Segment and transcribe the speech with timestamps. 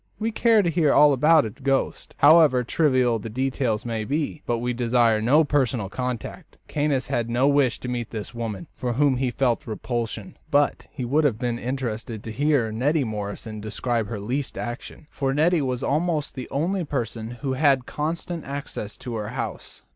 [0.17, 4.57] We care to hear all about a ghost, however trivial the details may be, but
[4.57, 6.57] we desire no personal contact.
[6.67, 11.05] Caius had no wish to meet this woman, for whom he felt repulsion, but he
[11.05, 15.83] would have been interested to hear Neddy Morrison describe her least action, for Neddy was
[15.83, 19.83] almost the only person who had constant access to her house.